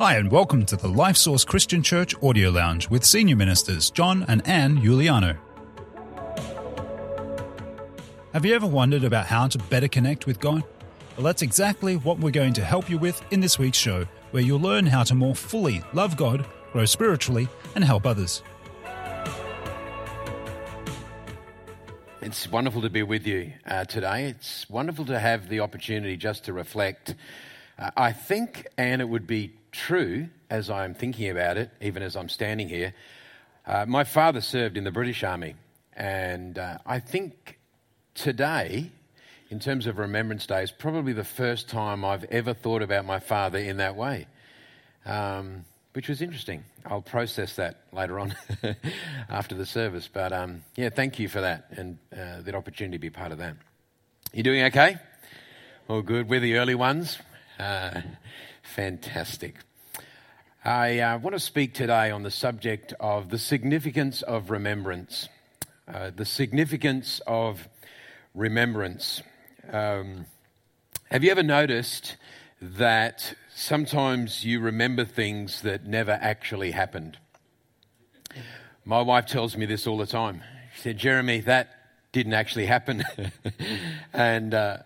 [0.00, 4.24] Hi, and welcome to the Life Source Christian Church Audio Lounge with Senior Ministers John
[4.28, 5.36] and Anne Giuliano.
[8.32, 10.64] Have you ever wondered about how to better connect with God?
[11.16, 14.42] Well, that's exactly what we're going to help you with in this week's show, where
[14.42, 18.42] you'll learn how to more fully love God, grow spiritually, and help others.
[22.22, 24.28] It's wonderful to be with you uh, today.
[24.28, 27.14] It's wonderful to have the opportunity just to reflect.
[27.96, 32.28] I think, and it would be true as I'm thinking about it, even as I'm
[32.28, 32.92] standing here.
[33.66, 35.54] Uh, my father served in the British Army,
[35.94, 37.58] and uh, I think
[38.14, 38.90] today,
[39.48, 43.20] in terms of Remembrance Day, is probably the first time I've ever thought about my
[43.20, 44.26] father in that way.
[45.06, 46.64] Um, which was interesting.
[46.86, 48.34] I'll process that later on
[49.28, 50.08] after the service.
[50.12, 53.38] But um, yeah, thank you for that and uh, that opportunity to be part of
[53.38, 53.56] that.
[54.32, 54.98] You doing okay?
[55.88, 56.28] All good.
[56.28, 57.18] We're the early ones.
[57.60, 58.00] Uh,
[58.62, 59.54] fantastic.
[60.64, 65.28] I uh, want to speak today on the subject of the significance of remembrance.
[65.86, 67.68] Uh, the significance of
[68.34, 69.22] remembrance.
[69.70, 70.26] Um,
[71.10, 72.16] have you ever noticed
[72.62, 77.18] that sometimes you remember things that never actually happened.
[78.84, 80.42] My wife tells me this all the time.
[80.74, 81.68] She said, Jeremy, that
[82.12, 83.02] didn't actually happen.
[84.12, 84.78] and uh,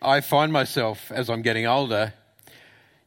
[0.00, 2.12] I find myself, as I'm getting older,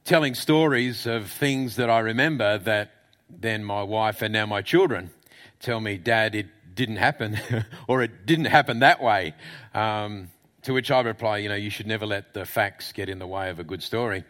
[0.05, 2.91] telling stories of things that I remember that
[3.29, 5.11] then my wife and now my children
[5.59, 7.39] tell me, Dad, it didn't happen,
[7.87, 9.35] or it didn't happen that way.
[9.73, 10.29] Um,
[10.63, 13.27] to which I reply, you know, you should never let the facts get in the
[13.27, 14.23] way of a good story.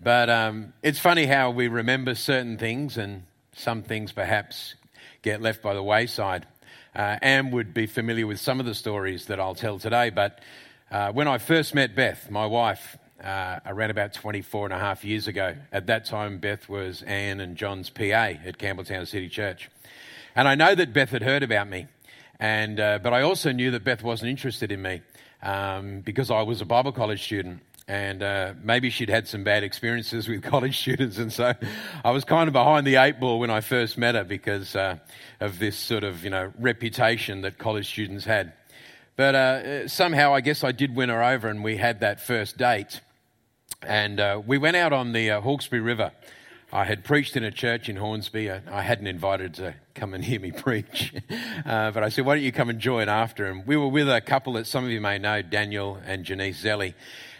[0.00, 4.74] But um, it's funny how we remember certain things and some things perhaps
[5.22, 6.46] get left by the wayside.
[6.94, 10.40] Uh, Anne would be familiar with some of the stories that I'll tell today, but
[10.90, 15.04] uh, when I first met Beth, my wife, uh, around about 24 and a half
[15.04, 19.70] years ago, at that time Beth was Anne and John's PA at Campbelltown City Church.
[20.34, 21.86] And I know that Beth had heard about me,
[22.38, 25.02] and, uh, but I also knew that Beth wasn't interested in me
[25.42, 29.62] um, because I was a Bible college student and uh, maybe she'd had some bad
[29.62, 31.54] experiences with college students, and so
[32.04, 34.98] I was kind of behind the eight ball when I first met her because uh,
[35.40, 38.52] of this sort of you know reputation that college students had.
[39.16, 42.58] But uh, somehow, I guess I did win her over, and we had that first
[42.58, 43.00] date,
[43.82, 46.12] and uh, we went out on the uh, Hawkesbury River.
[46.72, 48.50] I had preached in a church in Hornsby.
[48.50, 51.14] I hadn't invited to come and hear me preach,
[51.64, 54.08] uh, but I said, "Why don't you come and join after?" And we were with
[54.08, 56.94] a couple that some of you may know, Daniel and Janice Zelli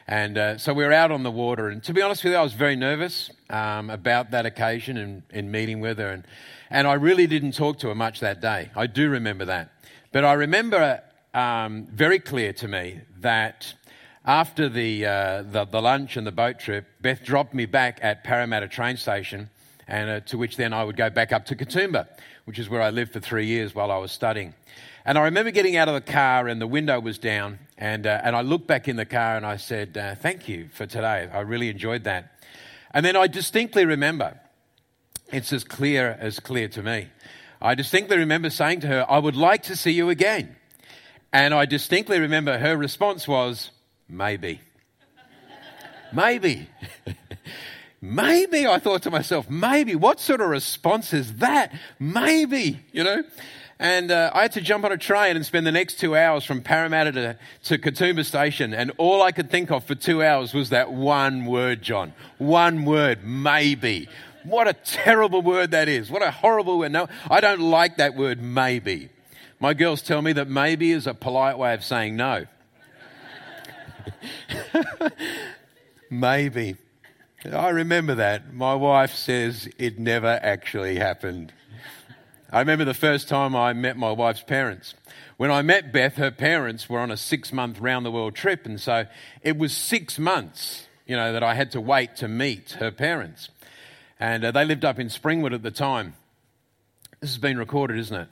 [0.09, 1.69] and uh, so we were out on the water.
[1.69, 5.23] And to be honest with you, I was very nervous um, about that occasion and,
[5.31, 6.11] in meeting with her.
[6.11, 6.25] And,
[6.71, 8.71] and I really didn't talk to her much that day.
[8.77, 9.73] I do remember that.
[10.13, 11.03] But I remember
[11.37, 13.75] um, very clear to me that
[14.25, 18.25] after the, uh, the, the, lunch and the boat trip, Beth dropped me back at
[18.25, 19.51] Parramatta train station,
[19.87, 22.09] and uh, to which then I would go back up to Katoomba,
[22.47, 24.55] which is where I lived for three years while I was studying.
[25.05, 27.59] And I remember getting out of the car and the window was down.
[27.77, 30.69] And, uh, and I looked back in the car and I said, uh, Thank you
[30.73, 31.29] for today.
[31.31, 32.33] I really enjoyed that.
[32.93, 34.41] And then I distinctly remember,
[35.31, 37.09] it's as clear as clear to me.
[37.61, 40.56] I distinctly remember saying to her, I would like to see you again.
[41.33, 43.71] And I distinctly remember her response was,
[44.09, 44.61] Maybe.
[46.13, 46.69] maybe.
[48.01, 48.67] maybe.
[48.67, 49.95] I thought to myself, maybe.
[49.95, 51.73] What sort of response is that?
[51.99, 53.23] Maybe, you know?
[53.79, 56.45] And uh, I had to jump on a train and spend the next two hours
[56.45, 58.73] from Parramatta to, to Katoomba Station.
[58.73, 62.15] And all I could think of for two hours was that one word, John.
[62.39, 64.09] One word, maybe.
[64.45, 66.11] What a terrible word that is.
[66.11, 66.93] What a horrible word.
[66.93, 69.11] No, I don't like that word, maybe.
[69.59, 72.47] My girls tell me that maybe is a polite way of saying no.
[76.11, 76.77] maybe.
[77.51, 78.53] I remember that.
[78.53, 81.53] My wife says it never actually happened.
[82.51, 84.95] I remember the first time I met my wife's parents.
[85.37, 88.67] When I met Beth, her parents were on a six month round the world trip,
[88.67, 89.07] and so
[89.43, 93.49] it was six months, you know, that I had to wait to meet her parents.
[94.21, 96.15] And uh, they lived up in Springwood at the time.
[97.21, 98.29] This has been recorded, isn't it?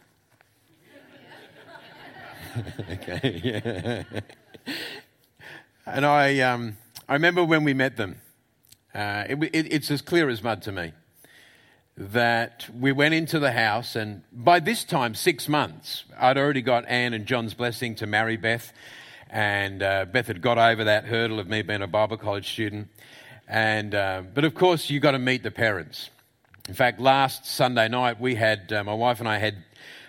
[2.91, 4.21] okay, yeah.
[5.87, 6.77] and I, um,
[7.09, 8.21] I remember when we met them.
[8.95, 10.93] Uh, it, it, it's as clear as mud to me
[11.97, 16.87] that we went into the house, and by this time, six months, I'd already got
[16.89, 18.73] Anne and John's blessing to marry Beth,
[19.31, 22.89] and uh, Beth had got over that hurdle of me being a Bible college student.
[23.47, 26.11] And uh, but of course, you got to meet the parents.
[26.69, 29.57] In fact, last Sunday night, we had uh, my wife and I had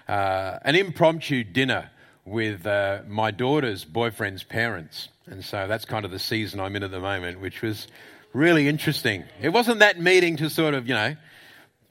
[0.08, 1.90] uh, an impromptu dinner
[2.26, 6.84] with uh, my daughter's boyfriend's parents, and so that's kind of the season I'm in
[6.84, 7.88] at the moment, which was
[8.34, 9.24] really interesting.
[9.42, 11.16] It wasn't that meeting to sort of, you know,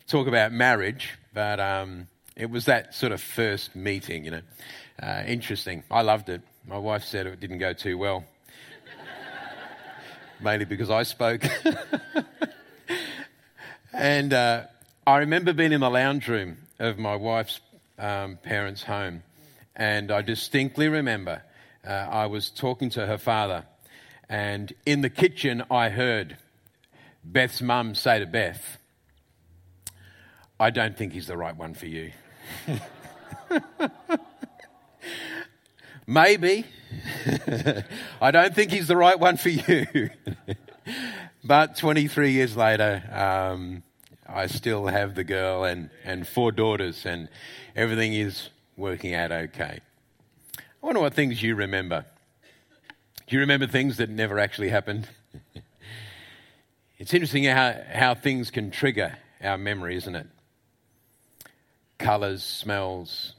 [0.08, 4.42] talk about marriage, but um, it was that sort of first meeting, you know.
[5.02, 5.82] Uh, interesting.
[5.90, 6.42] I loved it.
[6.66, 8.24] My wife said it didn't go too well,
[10.40, 11.44] mainly because I spoke.
[13.92, 14.64] and uh,
[15.06, 17.60] I remember being in the lounge room of my wife's
[17.98, 19.22] um, parents' home,
[19.76, 21.42] and I distinctly remember
[21.86, 23.64] uh, I was talking to her father,
[24.28, 26.36] and in the kitchen I heard
[27.24, 28.78] Beth's mum say to Beth,
[30.58, 32.12] I don't think he's the right one for you.
[36.06, 36.66] Maybe.
[38.20, 40.10] I don't think he's the right one for you.
[41.44, 43.82] but 23 years later, um,
[44.28, 47.28] I still have the girl and, and four daughters, and
[47.74, 49.80] everything is working out okay.
[50.58, 52.04] I wonder what things you remember.
[53.26, 55.08] Do you remember things that never actually happened?
[56.98, 60.26] it's interesting how, how things can trigger our memory, isn't it?
[61.98, 63.34] Colours, smells,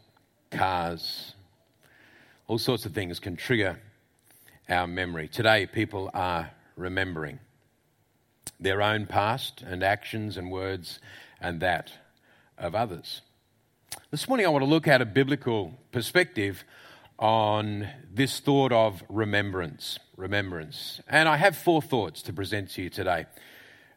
[0.50, 1.36] cars,
[2.48, 3.80] all sorts of things can trigger
[4.70, 5.28] our memory.
[5.28, 7.40] Today, people are remembering
[8.60, 11.00] their own past and actions and words
[11.40, 11.92] and that
[12.58, 13.22] of others.
[14.16, 16.64] This morning, I want to look at a biblical perspective
[17.20, 20.00] on this thought of remembrance.
[20.16, 21.02] Remembrance.
[21.10, 23.26] And I have four thoughts to present to you today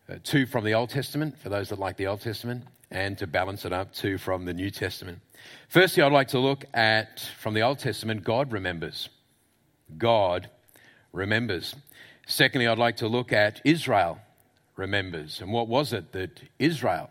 [0.09, 3.29] uh, two from the Old Testament, for those that like the Old Testament, and to
[3.29, 5.21] balance it up, two from the New Testament.
[5.69, 9.09] Firstly, I'd like to look at, from the Old Testament, God remembers.
[9.99, 10.51] God
[11.13, 11.77] remembers.
[12.27, 14.19] Secondly, I'd like to look at Israel
[14.75, 15.41] remembers.
[15.41, 17.09] And what was it that Israel,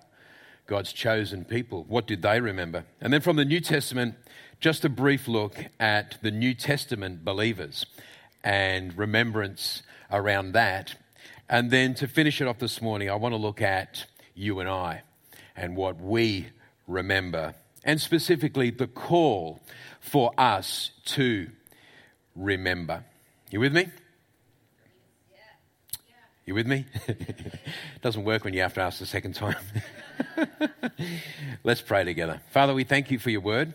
[0.68, 2.86] God's chosen people, what did they remember?
[3.00, 4.16] And then from the New Testament,
[4.60, 7.86] just a brief look at the New Testament believers
[8.44, 9.82] and remembrance
[10.12, 10.96] around that.
[11.50, 14.06] And then to finish it off this morning, I want to look at
[14.36, 15.04] you and I
[15.56, 16.50] and what we
[16.86, 19.62] remember and specifically the call
[20.02, 21.50] for us to
[22.36, 23.06] remember.
[23.50, 23.88] You with me?
[26.48, 26.86] You with me?
[28.02, 29.58] Doesn't work when you have to ask the second time.
[31.66, 32.40] Let's pray together.
[32.52, 33.74] Father, we thank you for your word.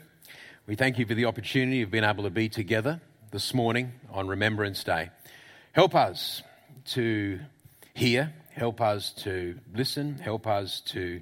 [0.66, 4.26] We thank you for the opportunity of being able to be together this morning on
[4.26, 5.10] Remembrance Day.
[5.72, 6.42] Help us
[6.92, 7.40] to
[7.92, 11.20] hear, help us to listen, help us to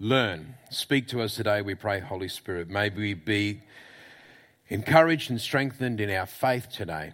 [0.00, 0.56] learn.
[0.70, 2.68] Speak to us today, we pray, Holy Spirit.
[2.68, 3.62] May we be
[4.68, 7.12] encouraged and strengthened in our faith today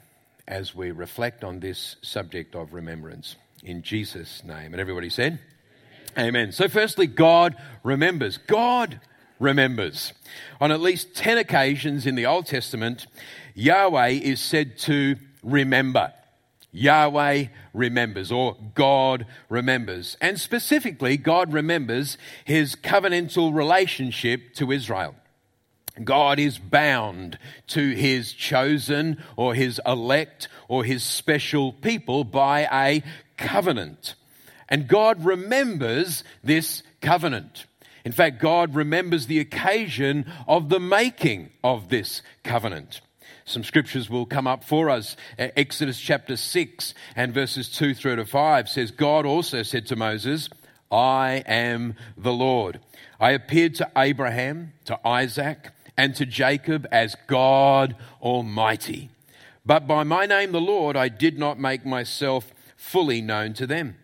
[0.48, 3.36] as we reflect on this subject of remembrance.
[3.66, 4.72] In Jesus' name.
[4.72, 5.40] And everybody said,
[6.16, 6.28] Amen.
[6.28, 6.52] Amen.
[6.52, 8.38] So, firstly, God remembers.
[8.38, 9.00] God
[9.40, 10.12] remembers.
[10.60, 13.08] On at least 10 occasions in the Old Testament,
[13.54, 16.12] Yahweh is said to remember.
[16.70, 20.16] Yahweh remembers, or God remembers.
[20.20, 25.16] And specifically, God remembers his covenantal relationship to Israel.
[26.04, 27.38] God is bound
[27.68, 33.02] to his chosen or his elect or his special people by a
[33.36, 34.14] covenant.
[34.68, 37.66] And God remembers this covenant.
[38.04, 43.00] In fact, God remembers the occasion of the making of this covenant.
[43.44, 45.16] Some scriptures will come up for us.
[45.38, 50.48] Exodus chapter 6 and verses 2 through to 5 says, God also said to Moses,
[50.90, 52.80] I am the Lord.
[53.20, 59.10] I appeared to Abraham, to Isaac, and to Jacob as God Almighty.
[59.64, 63.96] But by my name, the Lord, I did not make myself fully known to them.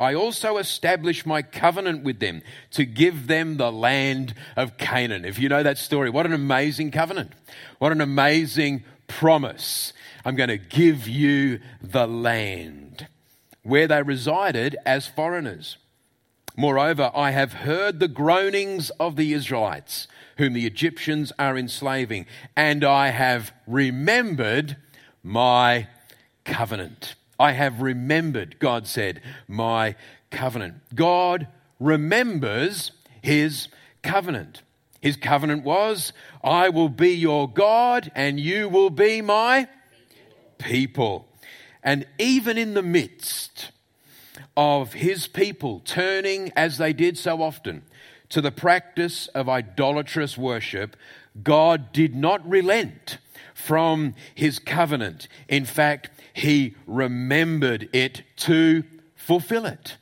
[0.00, 5.24] I also established my covenant with them to give them the land of Canaan.
[5.24, 7.32] If you know that story, what an amazing covenant.
[7.78, 9.92] What an amazing promise.
[10.24, 13.08] I'm going to give you the land
[13.64, 15.78] where they resided as foreigners.
[16.56, 20.08] Moreover, I have heard the groanings of the Israelites,
[20.38, 24.76] whom the Egyptians are enslaving, and I have remembered
[25.22, 25.88] my
[26.44, 27.14] covenant.
[27.38, 29.94] I have remembered, God said, my
[30.30, 30.94] covenant.
[30.94, 31.46] God
[31.78, 32.92] remembers
[33.22, 33.68] his
[34.02, 34.62] covenant.
[35.00, 39.68] His covenant was, I will be your God and you will be my
[40.58, 41.28] people.
[41.82, 43.70] And even in the midst
[44.56, 47.82] of his people turning, as they did so often,
[48.30, 50.96] to the practice of idolatrous worship,
[51.42, 53.18] God did not relent
[53.54, 55.28] from his covenant.
[55.48, 59.96] In fact, he remembered it to fulfill it.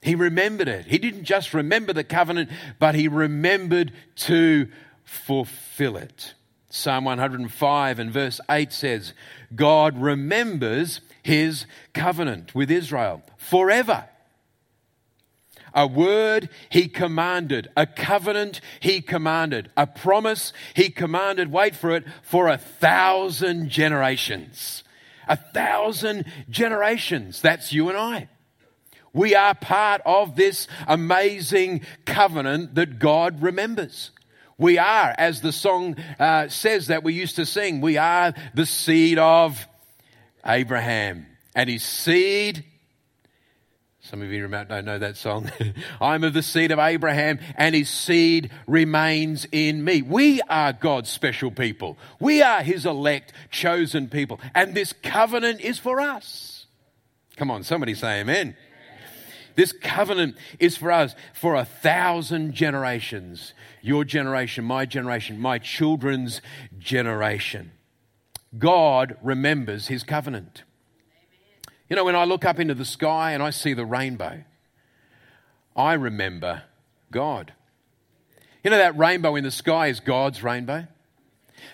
[0.00, 0.86] He remembered it.
[0.86, 4.68] He didn't just remember the covenant, but he remembered to
[5.04, 6.34] fulfill it.
[6.70, 9.14] Psalm 105 and verse 8 says,
[9.54, 14.08] God remembers his covenant with Israel forever.
[15.72, 22.04] A word he commanded, a covenant he commanded, a promise he commanded, wait for it,
[22.22, 24.84] for a thousand generations.
[25.28, 27.40] A thousand generations.
[27.40, 28.28] That's you and I.
[29.12, 34.10] We are part of this amazing covenant that God remembers.
[34.58, 38.66] We are, as the song uh, says that we used to sing, we are the
[38.66, 39.66] seed of
[40.44, 41.26] Abraham.
[41.54, 42.64] And his seed,
[44.04, 45.50] some of you don't know that song.
[46.00, 50.02] I'm of the seed of Abraham, and his seed remains in me.
[50.02, 51.96] We are God's special people.
[52.20, 54.40] We are his elect, chosen people.
[54.54, 56.66] And this covenant is for us.
[57.36, 58.54] Come on, somebody say amen.
[59.56, 63.54] This covenant is for us for a thousand generations.
[63.80, 66.42] Your generation, my generation, my children's
[66.78, 67.72] generation.
[68.58, 70.62] God remembers his covenant.
[71.88, 74.42] You know, when I look up into the sky and I see the rainbow,
[75.76, 76.62] I remember
[77.10, 77.52] God.
[78.62, 80.86] You know, that rainbow in the sky is God's rainbow.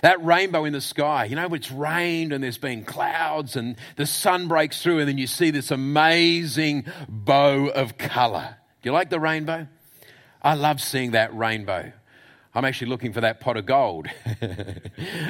[0.03, 4.07] That rainbow in the sky, you know, it's rained and there's been clouds and the
[4.07, 8.57] sun breaks through and then you see this amazing bow of color.
[8.83, 9.67] Do you like the rainbow?
[10.43, 11.93] I love seeing that rainbow.
[12.55, 14.09] I'm actually looking for that pot of gold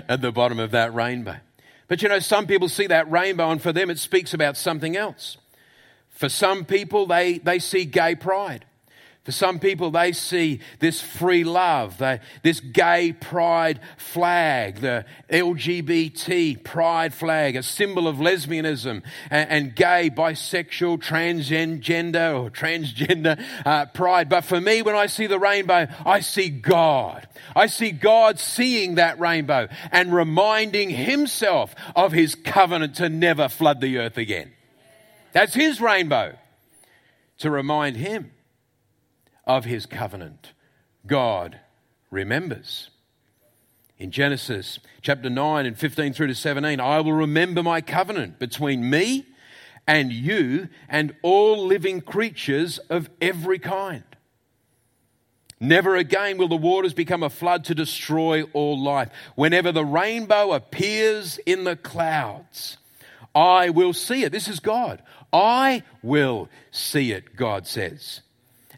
[0.08, 1.36] at the bottom of that rainbow.
[1.90, 4.96] But you know, some people see that rainbow and for them it speaks about something
[4.96, 5.38] else.
[6.10, 8.64] For some people, they, they see gay pride.
[9.24, 12.02] For some people, they see this free love,
[12.42, 20.08] this gay pride flag, the LGBT pride flag, a symbol of lesbianism and, and gay,
[20.08, 24.30] bisexual, transgender or transgender uh, pride.
[24.30, 27.28] But for me, when I see the rainbow, I see God.
[27.54, 33.82] I see God seeing that rainbow and reminding himself of his covenant to never flood
[33.82, 34.52] the earth again.
[35.32, 36.36] That's his rainbow
[37.38, 38.32] to remind him
[39.50, 40.52] of his covenant.
[41.08, 41.58] God
[42.08, 42.90] remembers.
[43.98, 48.88] In Genesis chapter 9 and 15 through to 17, I will remember my covenant between
[48.88, 49.26] me
[49.88, 54.04] and you and all living creatures of every kind.
[55.58, 59.10] Never again will the waters become a flood to destroy all life.
[59.34, 62.78] Whenever the rainbow appears in the clouds,
[63.34, 64.30] I will see it.
[64.30, 65.02] This is God.
[65.32, 68.20] I will see it, God says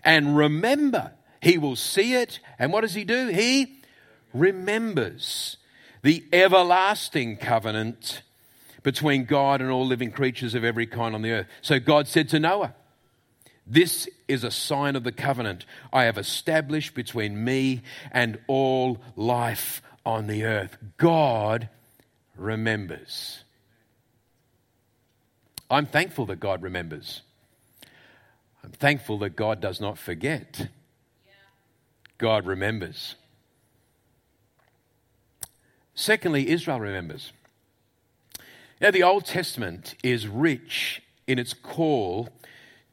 [0.05, 1.13] and remember.
[1.41, 2.41] He will see it.
[2.59, 3.29] And what does he do?
[3.29, 3.81] He
[4.33, 5.57] remembers
[6.03, 8.23] the everlasting covenant
[8.83, 11.47] between God and all living creatures of every kind on the earth.
[11.61, 12.75] So God said to Noah,
[13.67, 19.83] This is a sign of the covenant I have established between me and all life
[20.05, 20.77] on the earth.
[20.97, 21.69] God
[22.37, 23.45] remembers.
[25.71, 27.23] I'm thankful that God remembers.
[28.65, 30.69] I'm thankful that God does not forget.
[32.19, 33.17] God remembers.
[35.95, 37.33] Secondly, Israel remembers.
[38.81, 42.29] Now, the Old Testament is rich in its call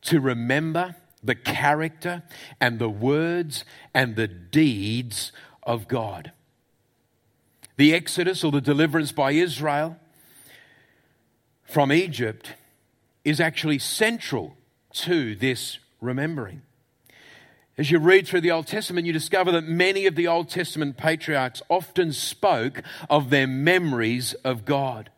[0.03, 2.23] to remember the character
[2.59, 5.31] and the words and the deeds
[5.63, 6.31] of God.
[7.77, 9.97] The Exodus or the deliverance by Israel
[11.63, 12.53] from Egypt
[13.23, 14.55] is actually central
[14.93, 16.61] to this remembering.
[17.77, 20.97] As you read through the Old Testament, you discover that many of the Old Testament
[20.97, 25.09] patriarchs often spoke of their memories of God.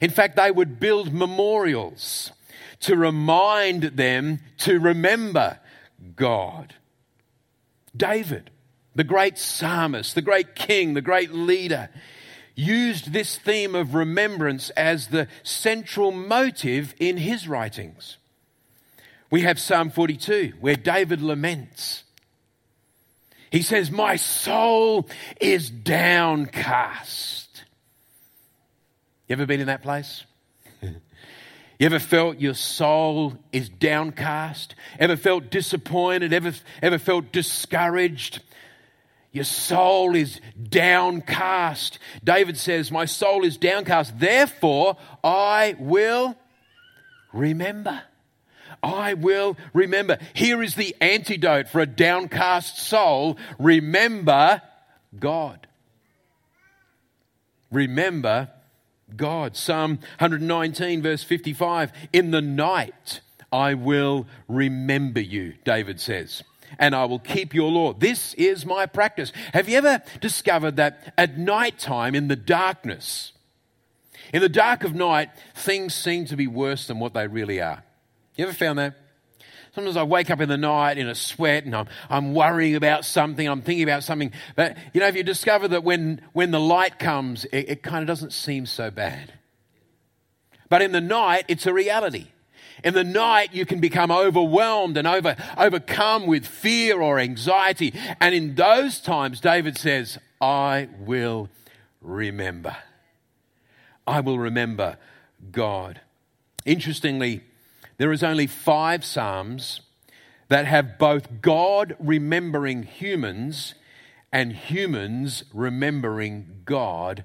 [0.00, 2.32] In fact, they would build memorials
[2.80, 5.58] to remind them to remember
[6.14, 6.74] God.
[7.96, 8.50] David,
[8.94, 11.88] the great psalmist, the great king, the great leader,
[12.54, 18.18] used this theme of remembrance as the central motive in his writings.
[19.30, 22.04] We have Psalm 42 where David laments.
[23.50, 25.08] He says, My soul
[25.40, 27.64] is downcast.
[29.28, 30.24] You ever been in that place?
[30.82, 30.90] you
[31.80, 34.74] ever felt your soul is downcast?
[34.98, 36.32] Ever felt disappointed?
[36.32, 36.52] Ever,
[36.82, 38.42] ever felt discouraged?
[39.30, 41.98] Your soul is downcast.
[42.22, 44.18] David says, My soul is downcast.
[44.18, 46.36] Therefore, I will
[47.32, 48.02] remember.
[48.84, 50.18] I will remember.
[50.34, 54.60] Here is the antidote for a downcast soul remember
[55.18, 55.66] God.
[57.70, 58.50] Remember
[59.16, 59.56] God.
[59.56, 66.42] Psalm 119, verse 55 In the night I will remember you, David says,
[66.78, 67.94] and I will keep your law.
[67.94, 69.32] This is my practice.
[69.54, 73.32] Have you ever discovered that at night time in the darkness,
[74.32, 77.84] In the dark of night, things seem to be worse than what they really are.
[78.36, 78.94] You ever found that?
[79.74, 83.04] Sometimes I wake up in the night in a sweat and I'm, I'm worrying about
[83.04, 84.32] something, I'm thinking about something.
[84.54, 88.02] But, you know, if you discover that when, when the light comes, it, it kind
[88.02, 89.32] of doesn't seem so bad.
[90.68, 92.28] But in the night, it's a reality.
[92.84, 97.94] In the night, you can become overwhelmed and over, overcome with fear or anxiety.
[98.20, 101.48] And in those times, David says, I will
[102.00, 102.76] remember.
[104.06, 104.98] I will remember
[105.50, 106.00] God.
[106.64, 107.42] Interestingly,
[107.96, 109.80] there is only five Psalms
[110.48, 113.74] that have both God remembering humans
[114.32, 117.24] and humans remembering God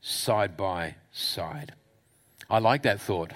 [0.00, 1.74] side by side.
[2.50, 3.32] I like that thought.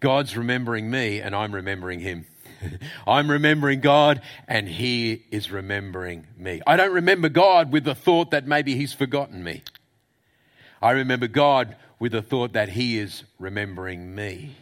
[0.00, 2.26] God's remembering me and I'm remembering him.
[3.06, 6.60] I'm remembering God and he is remembering me.
[6.66, 9.62] I don't remember God with the thought that maybe he's forgotten me.
[10.80, 14.56] I remember God with the thought that he is remembering me.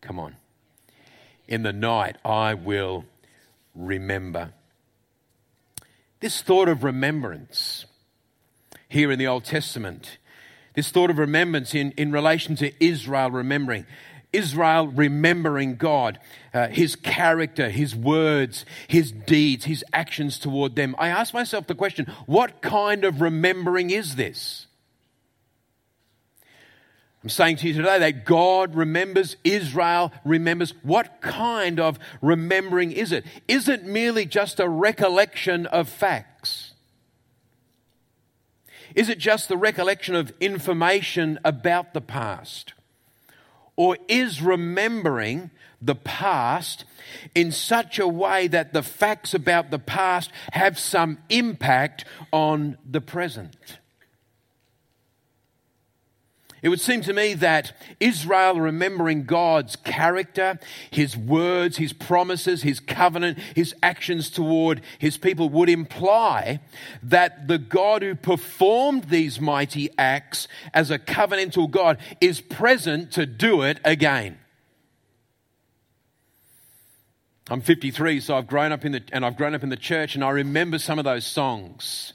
[0.00, 0.36] Come on
[1.48, 3.04] in the night I will
[3.74, 4.52] remember.
[6.20, 7.84] This thought of remembrance
[8.88, 10.18] here in the Old Testament,
[10.74, 13.86] this thought of remembrance in, in relation to Israel remembering.
[14.32, 16.18] Israel remembering God,
[16.52, 20.96] uh, his character, his words, his deeds, his actions toward them.
[20.98, 24.66] I ask myself the question what kind of remembering is this?
[27.24, 30.74] I'm saying to you today that God remembers, Israel remembers.
[30.82, 33.24] What kind of remembering is it?
[33.48, 36.74] Is it merely just a recollection of facts?
[38.94, 42.74] Is it just the recollection of information about the past?
[43.74, 45.50] Or is remembering
[45.80, 46.84] the past
[47.34, 52.04] in such a way that the facts about the past have some impact
[52.34, 53.78] on the present?
[56.64, 60.58] It would seem to me that Israel remembering God's character,
[60.90, 66.60] his words, his promises, his covenant, his actions toward his people would imply
[67.02, 73.26] that the God who performed these mighty acts as a covenantal God is present to
[73.26, 74.38] do it again.
[77.50, 80.14] I'm 53, so I've grown up in the, and I've grown up in the church,
[80.14, 82.14] and I remember some of those songs.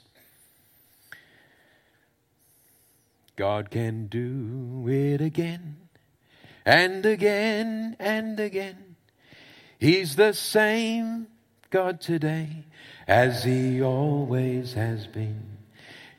[3.40, 5.78] God can do it again
[6.66, 8.96] and again and again.
[9.78, 11.26] He's the same
[11.70, 12.66] God today
[13.08, 15.56] as He always has been.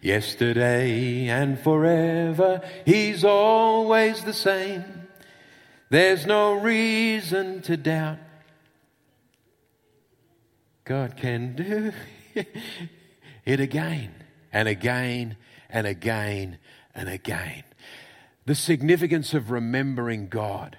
[0.02, 4.84] Yesterday and forever, He's always the same.
[5.92, 8.18] There's no reason to doubt.
[10.86, 11.94] God can do
[13.46, 14.12] it again
[14.52, 15.38] and again
[15.70, 16.58] and again
[16.96, 17.64] and again.
[18.46, 20.78] The significance of remembering God.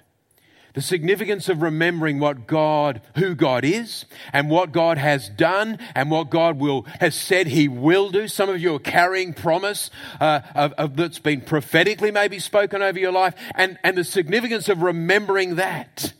[0.73, 6.09] The significance of remembering what God, who God is, and what God has done, and
[6.09, 8.27] what God will has said He will do.
[8.27, 12.97] Some of you are carrying promise uh, of, of, that's been prophetically maybe spoken over
[12.97, 16.13] your life, and and the significance of remembering that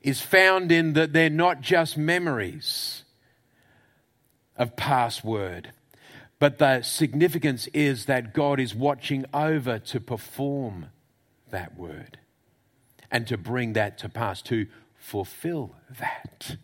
[0.00, 3.02] is found in that they're not just memories
[4.56, 5.72] of past word,
[6.42, 10.86] but the significance is that God is watching over to perform
[11.52, 12.18] that word
[13.12, 16.56] and to bring that to pass, to fulfill that.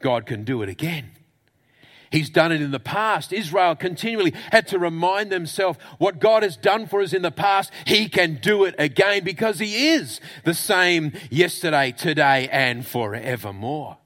[0.00, 1.10] God can do it again.
[2.10, 3.30] He's done it in the past.
[3.30, 7.70] Israel continually had to remind themselves what God has done for us in the past.
[7.86, 13.98] He can do it again because He is the same yesterday, today, and forevermore.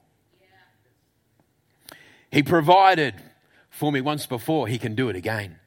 [2.31, 3.15] He provided
[3.79, 5.57] for me once before, He can do it again.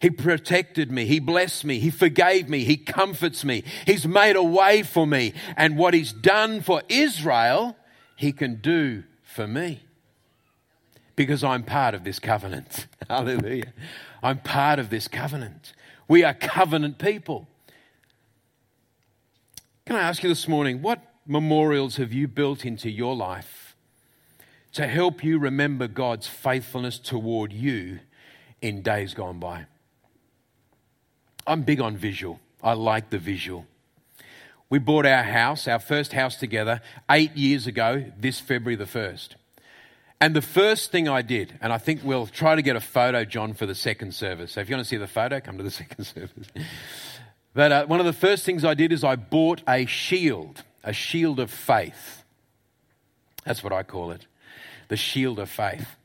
[0.00, 1.06] He protected me.
[1.06, 1.80] He blessed me.
[1.80, 2.62] He forgave me.
[2.62, 3.64] He comforts me.
[3.86, 5.32] He's made a way for me.
[5.56, 7.74] And what He's done for Israel,
[8.16, 9.80] He can do for me.
[11.16, 12.86] Because I'm part of this covenant.
[13.08, 13.72] Hallelujah.
[14.22, 15.72] I'm part of this covenant.
[16.06, 17.48] We are covenant people.
[19.86, 23.57] Can I ask you this morning, what memorials have you built into your life
[24.78, 27.98] to help you remember God's faithfulness toward you
[28.62, 29.66] in days gone by.
[31.48, 32.38] I'm big on visual.
[32.62, 33.66] I like the visual.
[34.70, 39.30] We bought our house, our first house together, eight years ago, this February the 1st.
[40.20, 43.24] And the first thing I did, and I think we'll try to get a photo,
[43.24, 44.52] John, for the second service.
[44.52, 46.46] So if you want to see the photo, come to the second service.
[47.52, 50.92] But uh, one of the first things I did is I bought a shield, a
[50.92, 52.22] shield of faith.
[53.44, 54.28] That's what I call it
[54.88, 55.96] the shield of faith.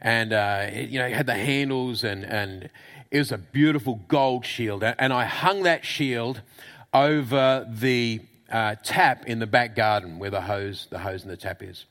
[0.00, 2.70] and uh, it, you know, it had the handles, and, and
[3.10, 4.82] it was a beautiful gold shield.
[4.82, 6.42] And I hung that shield
[6.92, 11.36] over the uh, tap in the back garden where the hose, the hose and the
[11.36, 11.84] tap is.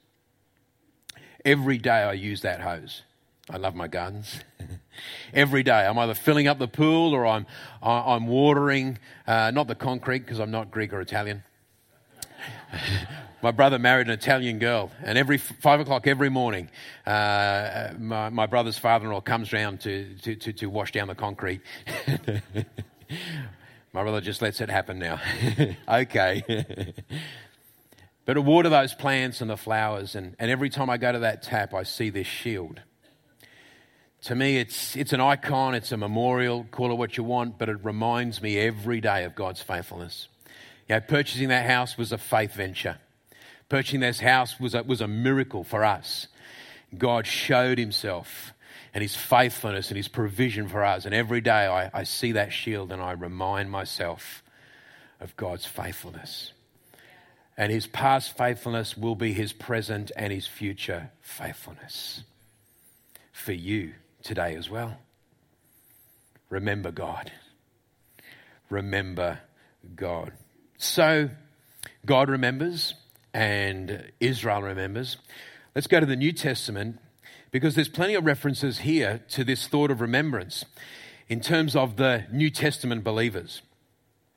[1.44, 3.04] Every day I use that hose.
[3.50, 4.40] I love my gardens.
[5.34, 7.46] Every day I'm either filling up the pool or I'm,
[7.82, 11.44] I'm watering, uh, not the concrete because I'm not Greek or Italian.
[13.42, 16.70] my brother married an Italian girl, and every five o'clock every morning,
[17.06, 21.62] uh, my, my, brother's father-in-law comes round to, to, to, to wash down the concrete.
[23.94, 25.20] my brother just lets it happen now.
[25.88, 26.94] okay.
[28.26, 31.20] but to water those plants and the flowers, and, and every time I go to
[31.20, 32.82] that tap, I see this shield.
[34.24, 37.70] To me, it's, it's an icon, it's a memorial, call it what you want, but
[37.70, 40.30] it reminds me every day of God's faithfulness.
[40.90, 42.98] You know, purchasing that house was a faith venture.
[43.76, 46.30] Purchasing this house was a, was a miracle for us.
[46.98, 48.54] God showed himself
[48.94, 51.04] and his faithfulness and his provision for us.
[51.04, 54.44] And every day I, I see that shield and I remind myself
[55.20, 56.54] of God's faithfulness.
[57.58, 62.24] And his past faithfulness will be his present and his future faithfulness
[63.34, 63.92] for you
[64.24, 65.00] today as well.
[66.50, 67.30] Remember God.
[68.70, 69.40] Remember
[69.98, 70.32] God.
[70.78, 71.30] So,
[72.06, 72.94] God remembers
[73.36, 75.18] and Israel remembers.
[75.76, 77.00] Let's go to the New Testament
[77.52, 80.64] because there's plenty of references here to this thought of remembrance
[81.28, 83.62] in terms of the New Testament believers.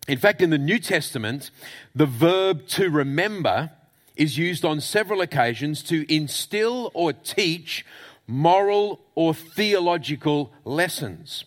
[0.09, 1.53] In fact, in the New Testament,
[1.95, 3.71] the verb to remember
[4.17, 7.87] is used on several occasions to instill or teach
[8.27, 11.45] moral or theological lessons.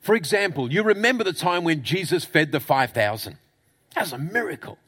[0.00, 3.38] For example, you remember the time when Jesus fed the 5,000.
[3.94, 4.78] That was a miracle.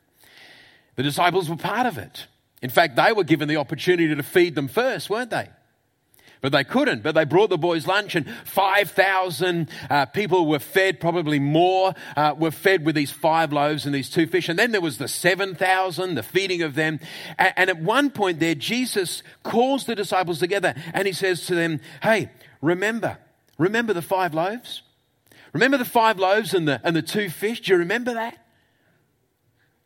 [0.97, 2.27] The disciples were part of it.
[2.63, 5.49] In fact, they were given the opportunity to feed them first, weren't they?
[6.41, 7.03] But they couldn't.
[7.03, 12.35] But they brought the boys lunch, and 5,000 uh, people were fed, probably more, uh,
[12.37, 14.49] were fed with these five loaves and these two fish.
[14.49, 17.01] And then there was the 7,000, the feeding of them.
[17.39, 21.55] And, and at one point there, Jesus calls the disciples together and he says to
[21.55, 22.31] them, Hey,
[22.63, 23.19] remember,
[23.59, 24.83] remember the five loaves?
[25.53, 27.61] Remember the five loaves and the, and the two fish?
[27.61, 28.39] Do you remember that?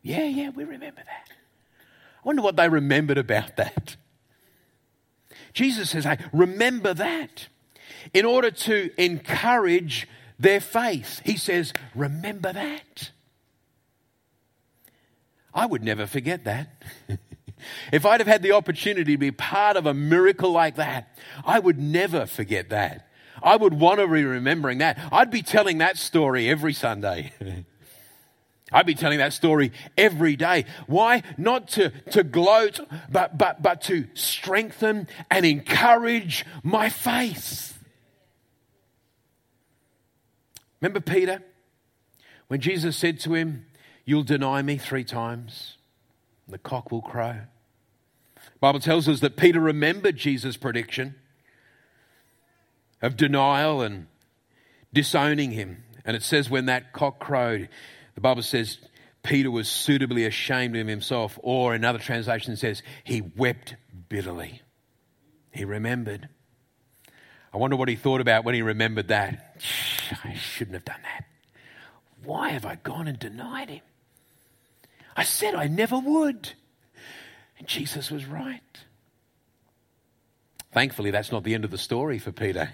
[0.04, 1.30] Yeah, yeah, we remember that.
[1.30, 3.96] I wonder what they remembered about that.
[5.54, 7.48] Jesus says, hey, remember that.
[8.12, 10.06] In order to encourage
[10.38, 13.12] their faith, he says, remember that.
[15.54, 16.82] I would never forget that.
[17.92, 21.60] if I'd have had the opportunity to be part of a miracle like that, I
[21.60, 23.08] would never forget that.
[23.42, 24.98] I would want to be remembering that.
[25.10, 27.32] I'd be telling that story every Sunday.
[28.72, 30.64] I'd be telling that story every day.
[30.86, 31.22] Why?
[31.36, 37.78] Not to, to gloat, but, but, but to strengthen and encourage my faith.
[40.80, 41.42] Remember Peter?
[42.48, 43.66] When Jesus said to him,
[44.04, 45.78] You'll deny me three times,
[46.46, 47.40] the cock will crow.
[48.60, 51.14] Bible tells us that Peter remembered Jesus' prediction
[53.00, 54.06] of denial and
[54.92, 55.84] disowning him.
[56.04, 57.68] And it says, when that cock crowed,
[58.14, 58.78] the Bible says
[59.22, 63.74] Peter was suitably ashamed of himself, or another translation says he wept
[64.08, 64.60] bitterly.
[65.50, 66.28] He remembered.
[67.52, 69.62] I wonder what he thought about when he remembered that.
[70.24, 71.24] I shouldn't have done that.
[72.24, 73.82] Why have I gone and denied him?
[75.16, 76.52] I said I never would.
[77.58, 78.60] And Jesus was right.
[80.72, 82.70] Thankfully, that's not the end of the story for Peter.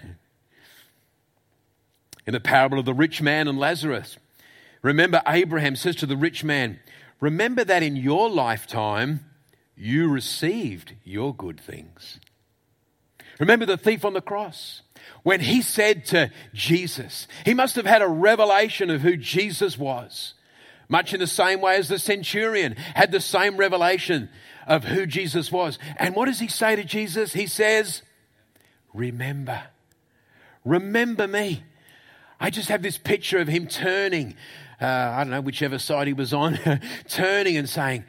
[2.25, 4.17] In the parable of the rich man and Lazarus,
[4.81, 6.79] Remember, Abraham says to the rich man,
[7.19, 9.25] Remember that in your lifetime
[9.75, 12.19] you received your good things.
[13.39, 14.81] Remember the thief on the cross.
[15.23, 20.33] When he said to Jesus, he must have had a revelation of who Jesus was.
[20.89, 24.29] Much in the same way as the centurion had the same revelation
[24.67, 25.79] of who Jesus was.
[25.97, 27.33] And what does he say to Jesus?
[27.33, 28.01] He says,
[28.93, 29.63] Remember.
[30.65, 31.63] Remember me.
[32.39, 34.35] I just have this picture of him turning
[34.81, 36.59] uh, I don't know, whichever side he was on,
[37.07, 38.03] turning and saying,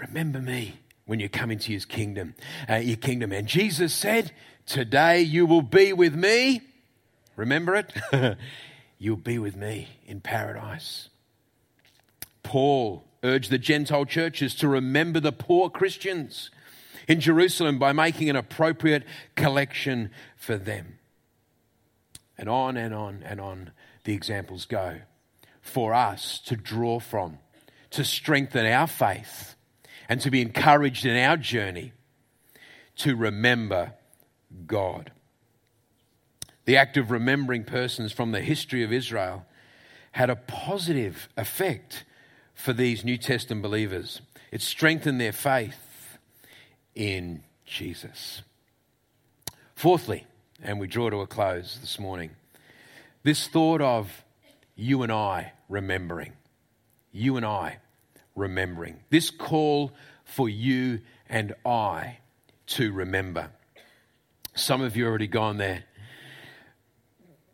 [0.00, 2.34] Remember me when you come into his kingdom,
[2.68, 3.32] uh, your kingdom.
[3.32, 4.32] And Jesus said,
[4.66, 6.62] Today you will be with me.
[7.36, 7.92] Remember it?
[8.98, 11.08] You'll be with me in paradise.
[12.42, 16.50] Paul urged the Gentile churches to remember the poor Christians
[17.06, 19.04] in Jerusalem by making an appropriate
[19.36, 20.98] collection for them.
[22.36, 23.70] And on and on and on
[24.04, 25.00] the examples go
[25.68, 27.38] for us to draw from,
[27.90, 29.54] to strengthen our faith,
[30.08, 31.92] and to be encouraged in our journey
[32.96, 33.92] to remember
[34.66, 35.12] God.
[36.68, 39.46] the act of remembering persons from the history of Israel,
[40.12, 42.04] had a positive effect
[42.54, 44.20] for these New Testament believers.
[44.52, 46.18] It strengthened their faith
[46.94, 48.42] in Jesus.
[49.74, 50.26] Fourthly,
[50.62, 52.32] and we draw to a close this morning,
[53.22, 54.22] this thought of
[54.78, 56.32] you and I remembering.
[57.10, 57.78] You and I
[58.36, 59.00] remembering.
[59.10, 59.92] This call
[60.24, 62.18] for you and I
[62.68, 63.50] to remember.
[64.54, 65.84] Some of you already gone there.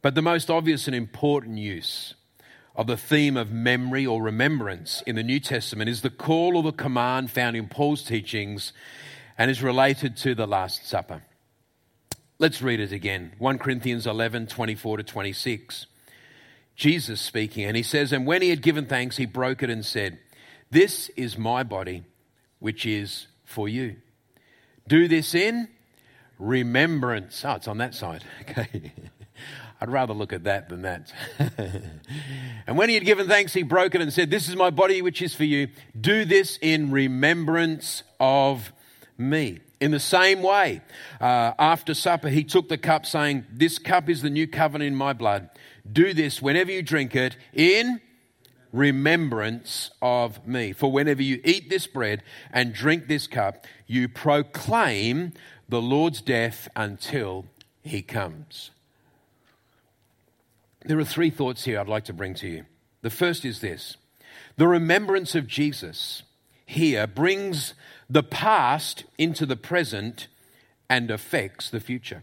[0.03, 2.15] But the most obvious and important use
[2.77, 6.63] of the theme of memory or remembrance in the New Testament is the call or
[6.63, 8.75] the command found in Paul's teachings
[9.39, 11.23] and is related to the Last Supper.
[12.39, 15.87] Let's read it again 1 Corinthians 11 24 to 26.
[16.77, 19.85] Jesus speaking, and he says, And when he had given thanks, he broke it and
[19.85, 20.19] said,
[20.71, 22.05] This is my body,
[22.59, 23.97] which is for you.
[24.89, 25.69] Do this in
[26.39, 27.45] remembrance.
[27.45, 28.25] Oh, it's on that side.
[28.43, 28.93] Okay.
[29.81, 31.13] I'd rather look at that than that.
[32.67, 35.03] and when he had given thanks, he broke it and said, This is my body
[35.03, 35.69] which is for you.
[36.01, 38.73] Do this in remembrance of
[39.19, 39.59] me.
[39.81, 40.81] In the same way,
[41.21, 44.97] uh, after supper, he took the cup, saying, This cup is the new covenant in
[44.97, 45.51] my blood.
[45.91, 48.01] Do this whenever you drink it in
[48.73, 50.73] remembrance of me.
[50.73, 55.33] For whenever you eat this bread and drink this cup, you proclaim
[55.69, 57.47] the Lord's death until
[57.83, 58.71] he comes.
[60.85, 62.65] There are three thoughts here I'd like to bring to you.
[63.03, 63.97] The first is this
[64.57, 66.23] the remembrance of Jesus
[66.67, 67.75] here brings
[68.09, 70.29] the past into the present
[70.89, 72.23] and affects the future.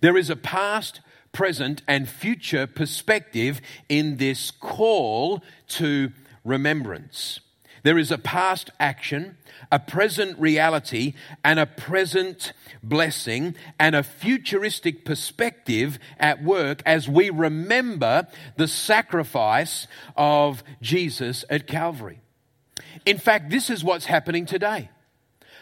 [0.00, 1.00] There is a past,
[1.32, 6.12] present, and future perspective in this call to
[6.44, 7.40] remembrance.
[7.82, 9.38] There is a past action,
[9.72, 11.14] a present reality,
[11.44, 19.86] and a present blessing, and a futuristic perspective at work as we remember the sacrifice
[20.16, 22.20] of Jesus at Calvary.
[23.06, 24.90] In fact, this is what's happening today.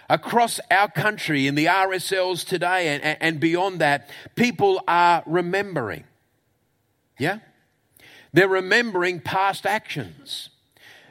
[0.09, 6.05] Across our country, in the RSLs today and, and beyond that, people are remembering.
[7.18, 7.40] Yeah?
[8.33, 10.49] They're remembering past actions.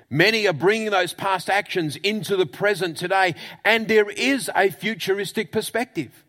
[0.09, 5.51] Many are bringing those past actions into the present today, and there is a futuristic
[5.51, 6.23] perspective.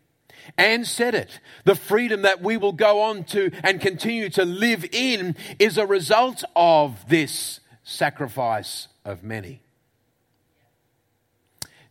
[0.57, 1.39] Anne said it.
[1.63, 5.85] The freedom that we will go on to and continue to live in is a
[5.85, 9.61] result of this sacrifice of many.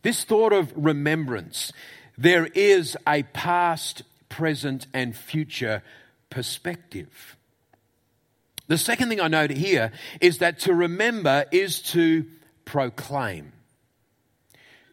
[0.01, 1.73] This thought of remembrance,
[2.17, 5.83] there is a past, present, and future
[6.29, 7.35] perspective.
[8.67, 12.25] The second thing I note here is that to remember is to
[12.65, 13.51] proclaim.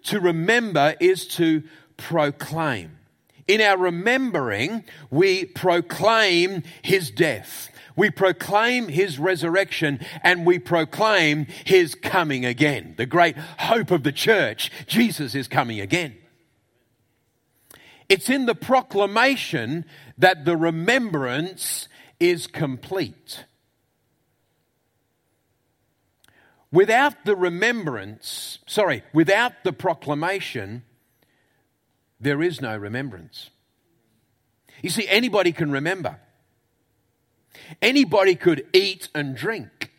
[0.04, 1.62] To remember is to
[1.96, 2.98] proclaim.
[3.46, 7.70] In our remembering, we proclaim his death.
[7.96, 12.94] We proclaim his resurrection and we proclaim his coming again.
[12.96, 16.16] The great hope of the church Jesus is coming again.
[18.08, 19.84] It's in the proclamation
[20.18, 21.88] that the remembrance
[22.20, 23.44] is complete.
[26.70, 30.84] Without the remembrance, sorry, without the proclamation,
[32.20, 33.50] there is no remembrance.
[34.82, 36.18] You see, anybody can remember.
[37.80, 39.92] Anybody could eat and drink.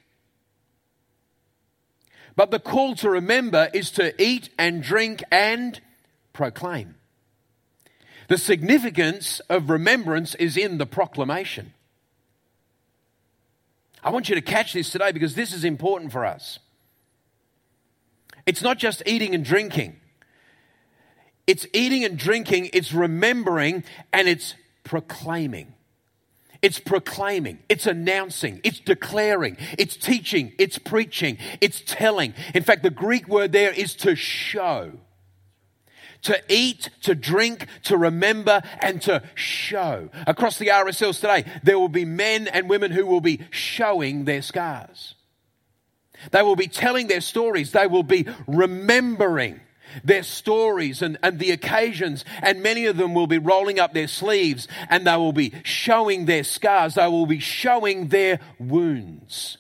[2.36, 5.82] But the call to remember is to eat and drink and
[6.34, 6.96] proclaim.
[8.28, 11.74] The significance of remembrance is in the proclamation.
[14.04, 16.60] I want you to catch this today because this is important for us.
[18.46, 19.98] It's not just eating and drinking,
[21.48, 25.74] it's eating and drinking, it's remembering, and it's proclaiming.
[26.62, 32.34] It's proclaiming, it's announcing, it's declaring, it's teaching, it's preaching, it's telling.
[32.54, 34.94] In fact, the Greek word there is to show.
[36.24, 40.10] To eat, to drink, to remember, and to show.
[40.26, 44.42] Across the RSLs today, there will be men and women who will be showing their
[44.42, 45.14] scars.
[46.32, 47.72] They will be telling their stories.
[47.72, 49.62] They will be remembering
[50.04, 54.08] their stories and, and the occasions, and many of them will be rolling up their
[54.08, 59.57] sleeves and they will be showing their scars, they will be showing their wounds.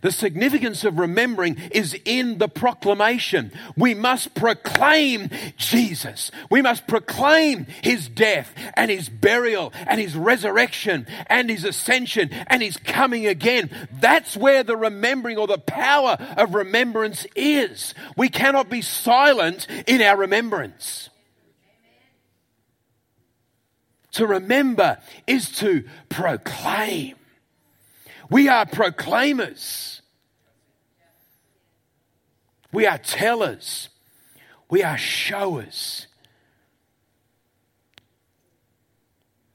[0.00, 3.52] The significance of remembering is in the proclamation.
[3.76, 6.30] We must proclaim Jesus.
[6.50, 12.62] We must proclaim his death and his burial and his resurrection and his ascension and
[12.62, 13.70] his coming again.
[14.00, 17.94] That's where the remembering or the power of remembrance is.
[18.16, 21.10] We cannot be silent in our remembrance.
[24.12, 27.17] To remember is to proclaim.
[28.30, 30.02] We are proclaimers.
[32.72, 33.88] We are tellers.
[34.70, 36.06] We are showers.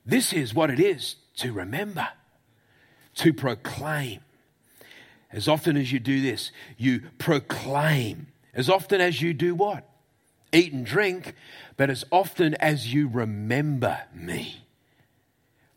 [0.06, 2.08] This is what it is to remember,
[3.16, 4.20] to proclaim.
[5.32, 8.28] As often as you do this, you proclaim.
[8.54, 9.88] As often as you do what?
[10.52, 11.34] Eat and drink,
[11.78, 14.64] but as often as you remember me,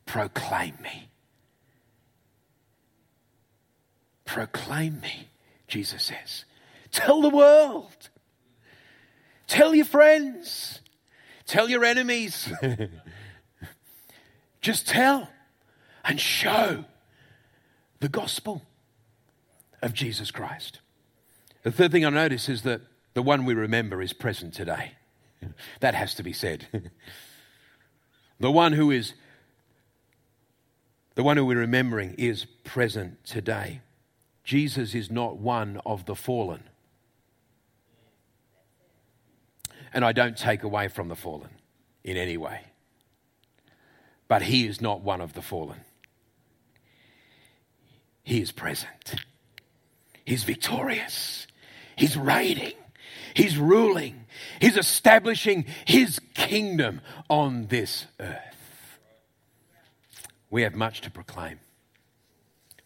[0.04, 1.05] proclaim me.
[4.26, 5.28] Proclaim me,
[5.68, 6.44] Jesus says.
[6.90, 8.10] Tell the world.
[9.46, 10.80] Tell your friends.
[11.46, 12.52] Tell your enemies.
[14.60, 15.28] Just tell
[16.04, 16.84] and show
[18.00, 18.62] the gospel
[19.80, 20.80] of Jesus Christ.
[21.62, 22.80] The third thing I notice is that
[23.14, 24.92] the one we remember is present today.
[25.80, 26.66] That has to be said.
[28.40, 29.14] the one who is
[31.14, 33.80] the one who we're remembering is present today.
[34.46, 36.62] Jesus is not one of the fallen.
[39.92, 41.50] And I don't take away from the fallen
[42.04, 42.60] in any way.
[44.28, 45.80] But he is not one of the fallen.
[48.22, 49.16] He is present.
[50.24, 51.48] He's victorious.
[51.96, 52.74] He's reigning.
[53.34, 54.26] He's ruling.
[54.60, 58.98] He's establishing his kingdom on this earth.
[60.50, 61.58] We have much to proclaim.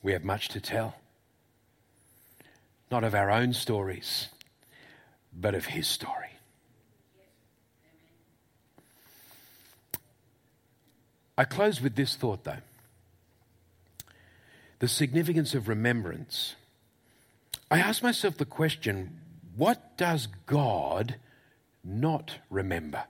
[0.02, 0.99] We have much to tell.
[2.90, 4.28] Not of our own stories,
[5.32, 6.30] but of his story.
[11.38, 12.58] I close with this thought, though
[14.80, 16.56] the significance of remembrance.
[17.70, 19.20] I ask myself the question
[19.54, 21.16] what does God
[21.84, 23.04] not remember?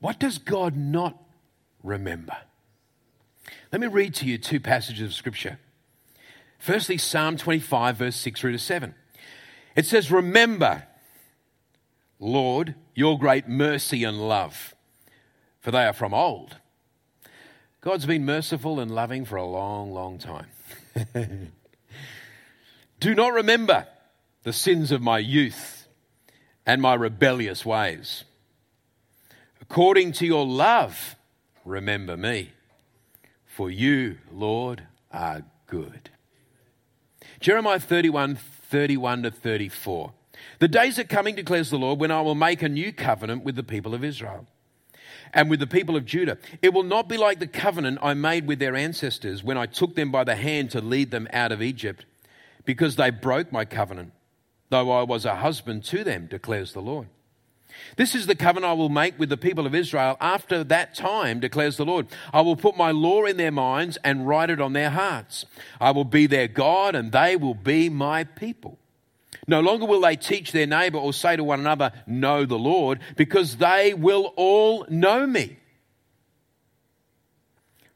[0.00, 1.20] What does God not
[1.82, 2.36] remember?
[3.72, 5.58] Let me read to you two passages of Scripture.
[6.58, 8.94] Firstly, Psalm 25, verse 6 through to 7.
[9.74, 10.84] It says, Remember,
[12.18, 14.74] Lord, your great mercy and love
[15.66, 16.58] for they are from old.
[17.80, 20.46] God's been merciful and loving for a long, long time.
[23.00, 23.88] Do not remember
[24.44, 25.88] the sins of my youth
[26.64, 28.22] and my rebellious ways.
[29.60, 31.16] According to your love,
[31.64, 32.52] remember me,
[33.44, 36.10] for you, Lord, are good.
[37.46, 40.12] Jeremiah 31 31 to 34.
[40.58, 43.54] The days are coming, declares the Lord, when I will make a new covenant with
[43.54, 44.48] the people of Israel
[45.32, 46.38] and with the people of Judah.
[46.60, 49.94] It will not be like the covenant I made with their ancestors when I took
[49.94, 52.04] them by the hand to lead them out of Egypt,
[52.64, 54.12] because they broke my covenant,
[54.70, 57.06] though I was a husband to them, declares the Lord.
[57.96, 61.40] This is the covenant I will make with the people of Israel after that time,
[61.40, 62.06] declares the Lord.
[62.32, 65.46] I will put my law in their minds and write it on their hearts.
[65.80, 68.78] I will be their God, and they will be my people.
[69.48, 73.00] No longer will they teach their neighbor or say to one another, Know the Lord,
[73.16, 75.56] because they will all know me.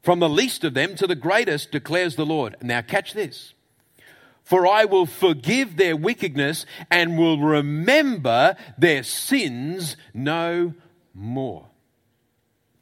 [0.01, 2.55] From the least of them to the greatest, declares the Lord.
[2.61, 3.53] Now, catch this.
[4.43, 10.73] For I will forgive their wickedness and will remember their sins no
[11.13, 11.67] more.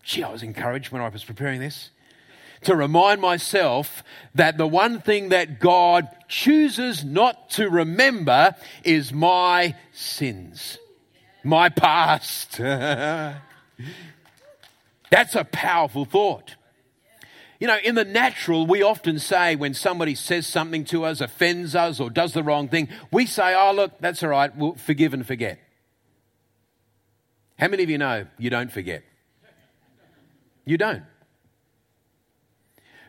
[0.04, 1.92] Gee, I was encouraged when I was preparing this
[2.62, 4.04] to remind myself
[4.36, 10.78] that the one thing that God chooses not to remember is my sins,
[11.44, 12.58] my past.
[15.10, 16.56] That's a powerful thought.
[17.60, 21.76] You know, in the natural, we often say when somebody says something to us, offends
[21.76, 25.14] us, or does the wrong thing, we say, oh, look, that's all right, we'll forgive
[25.14, 25.60] and forget.
[27.58, 29.04] How many of you know you don't forget?
[30.64, 31.04] You don't.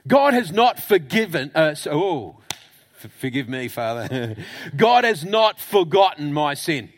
[0.08, 1.86] God has not forgiven us.
[1.88, 2.38] Oh,
[3.18, 4.36] forgive me, Father.
[4.76, 6.92] God has not forgotten my sin.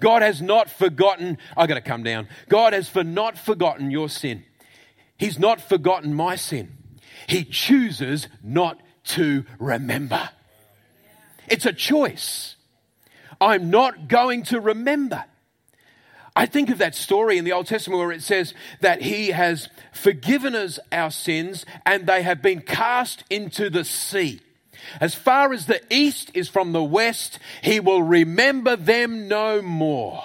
[0.00, 2.26] God has not forgotten, I got to come down.
[2.48, 4.44] God has for not forgotten your sin.
[5.18, 6.76] He's not forgotten my sin.
[7.26, 10.30] He chooses not to remember.
[11.48, 12.56] It's a choice.
[13.40, 15.24] I'm not going to remember.
[16.36, 19.68] I think of that story in the Old Testament where it says that He has
[19.92, 24.40] forgiven us our sins and they have been cast into the sea.
[25.00, 30.22] As far as the east is from the west, He will remember them no more.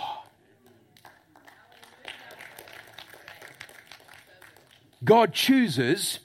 [5.04, 6.20] God chooses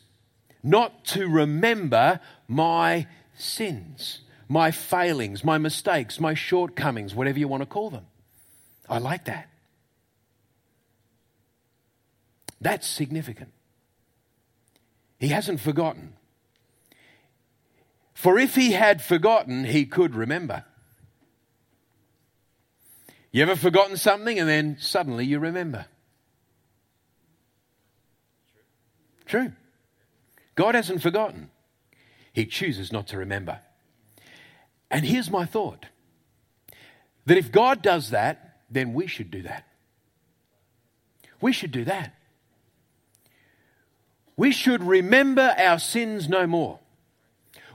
[0.63, 3.07] not to remember my
[3.37, 8.07] sins, my failings, my mistakes, my shortcomings, whatever you want to call them.
[8.89, 9.49] I like that.
[12.61, 13.53] That's significant.
[15.19, 16.15] He hasn't forgotten.
[18.15, 20.65] For if he had forgotten, he could remember.
[23.33, 25.87] You ever forgotten something and then suddenly you remember?
[29.27, 29.53] True.
[30.55, 31.51] God hasn't forgotten.
[32.33, 33.61] He chooses not to remember.
[34.91, 35.87] And here's my thought
[37.27, 39.67] that if God does that, then we should do that.
[41.41, 42.15] We should do that.
[44.37, 46.81] We should remember our sins no more.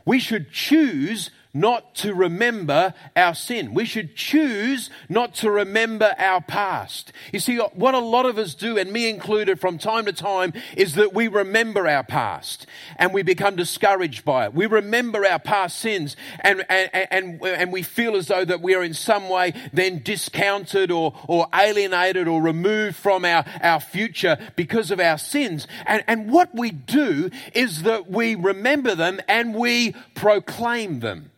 [0.05, 3.73] We should choose not to remember our sin.
[3.73, 7.11] We should choose not to remember our past.
[7.33, 10.53] You see, what a lot of us do, and me included from time to time,
[10.77, 14.53] is that we remember our past and we become discouraged by it.
[14.53, 18.75] We remember our past sins and, and, and, and we feel as though that we
[18.75, 24.37] are in some way then discounted or, or alienated or removed from our, our future
[24.55, 25.67] because of our sins.
[25.87, 31.31] And, and what we do is that we remember them and we proclaim them.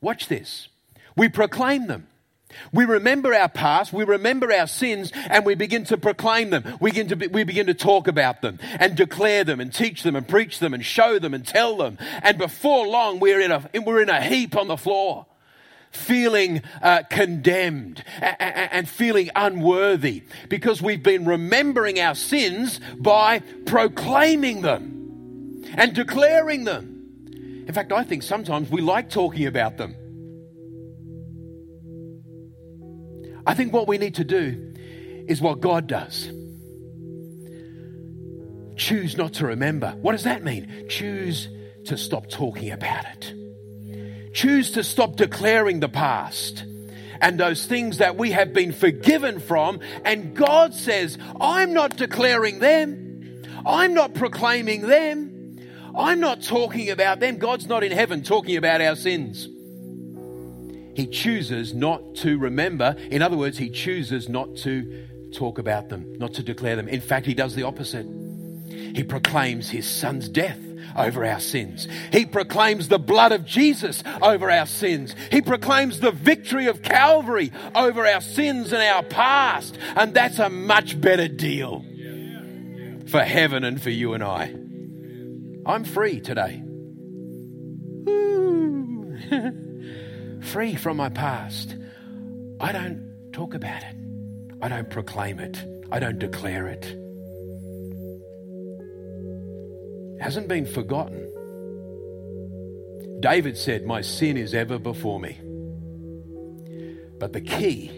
[0.00, 0.68] Watch this.
[1.16, 2.06] We proclaim them.
[2.72, 6.64] We remember our past, we remember our sins, and we begin to proclaim them.
[6.80, 10.02] We begin to, be, we begin to talk about them and declare them and teach
[10.02, 11.98] them and preach them and show them and tell them.
[12.22, 15.26] And before long, we're in a, we're in a heap on the floor,
[15.90, 24.62] feeling uh, condemned and, and feeling unworthy because we've been remembering our sins by proclaiming
[24.62, 26.89] them and declaring them.
[27.66, 29.94] In fact, I think sometimes we like talking about them.
[33.46, 34.74] I think what we need to do
[35.28, 36.30] is what God does.
[38.76, 39.90] Choose not to remember.
[40.00, 40.86] What does that mean?
[40.88, 41.48] Choose
[41.84, 44.34] to stop talking about it.
[44.34, 46.64] Choose to stop declaring the past
[47.20, 49.80] and those things that we have been forgiven from.
[50.04, 55.39] And God says, I'm not declaring them, I'm not proclaiming them.
[55.96, 57.38] I'm not talking about them.
[57.38, 59.48] God's not in heaven talking about our sins.
[60.94, 62.96] He chooses not to remember.
[63.10, 66.88] In other words, he chooses not to talk about them, not to declare them.
[66.88, 68.06] In fact, he does the opposite.
[68.68, 70.58] He proclaims his son's death
[70.96, 71.86] over our sins.
[72.12, 75.14] He proclaims the blood of Jesus over our sins.
[75.30, 79.78] He proclaims the victory of Calvary over our sins and our past.
[79.96, 81.84] And that's a much better deal
[83.06, 84.54] for heaven and for you and I.
[85.66, 86.62] I'm free today.
[90.42, 91.76] free from my past.
[92.58, 93.96] I don't talk about it.
[94.62, 95.64] I don't proclaim it.
[95.90, 96.84] I don't declare it.
[100.16, 101.26] It hasn't been forgotten.
[103.20, 105.38] David said, My sin is ever before me.
[107.18, 107.90] But the key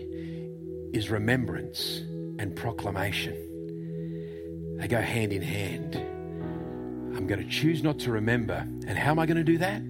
[0.92, 2.00] is remembrance
[2.38, 3.36] and proclamation.
[4.78, 6.11] They go hand in hand.
[7.14, 8.66] I'm going to choose not to remember.
[8.86, 9.82] And how am I going to do that?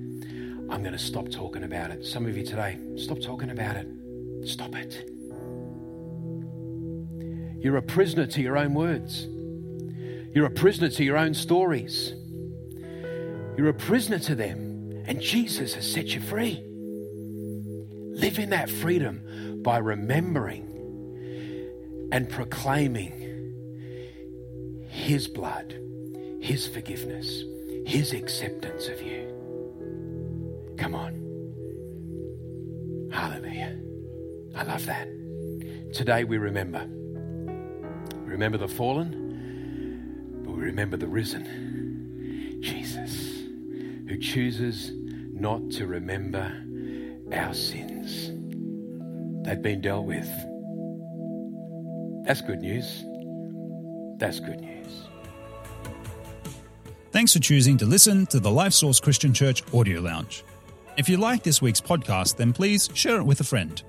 [0.73, 2.05] I'm going to stop talking about it.
[2.05, 3.87] Some of you today, stop talking about it.
[4.45, 5.09] Stop it.
[7.63, 9.29] You're a prisoner to your own words.
[10.35, 12.15] You're a prisoner to your own stories.
[13.57, 15.05] You're a prisoner to them.
[15.07, 16.65] And Jesus has set you free.
[18.15, 20.69] Live in that freedom by remembering
[22.11, 23.13] and proclaiming
[24.89, 25.79] His blood
[26.43, 27.45] his forgiveness,
[27.87, 29.29] His acceptance of you.
[30.77, 31.21] Come on.
[33.13, 33.79] Hallelujah.
[34.57, 35.07] I love that.
[35.93, 36.85] Today we remember.
[38.25, 42.59] Remember the fallen, but we remember the risen.
[42.61, 43.45] Jesus,
[44.09, 44.91] who chooses
[45.33, 46.53] not to remember
[47.33, 48.33] our sins.
[49.47, 50.29] They've been dealt with.
[52.27, 53.05] That's good news.
[54.19, 54.72] That's good news.
[57.13, 60.45] Thanks for choosing to listen to the Life Source Christian Church Audio Lounge.
[60.97, 63.83] If you like this week's podcast, then please share it with a friend.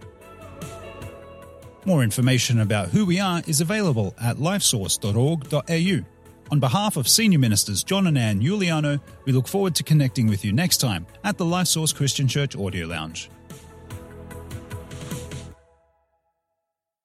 [1.86, 6.06] More information about who we are is available at lifesource.org.au.
[6.52, 10.44] On behalf of Senior Ministers John and Ann Giuliano, we look forward to connecting with
[10.44, 13.30] you next time at the Life Source Christian Church Audio Lounge.